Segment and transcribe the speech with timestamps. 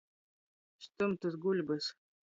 [0.87, 1.91] Stumtys guļbys.